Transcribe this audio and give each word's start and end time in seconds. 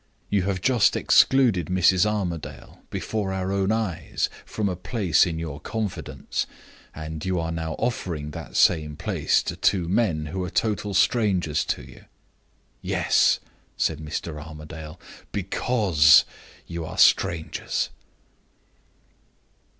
You 0.31 0.41
have 0.49 0.61
just 0.61 0.95
excluded 0.95 1.67
Mrs. 1.67 2.07
Armadale, 2.07 2.81
before 2.89 3.31
our 3.31 3.51
own 3.51 3.71
eyes, 3.71 4.29
from 4.47 4.67
a 4.67 4.75
place 4.75 5.27
in 5.27 5.37
your 5.37 5.59
confidence. 5.59 6.47
And 6.95 7.23
you 7.23 7.39
are 7.39 7.51
now 7.51 7.73
offering 7.73 8.31
that 8.31 8.55
same 8.55 8.95
place 8.95 9.43
to 9.43 9.55
two 9.55 9.87
men 9.87 10.25
who 10.25 10.43
are 10.43 10.49
total 10.49 10.95
strangers 10.95 11.63
to 11.65 11.83
you." 11.83 12.05
"Yes," 12.81 13.39
said 13.77 13.99
Mr. 13.99 14.43
Armadale, 14.43 14.99
"because 15.31 16.25
you 16.65 16.83
are 16.83 16.97
strangers." 16.97 17.89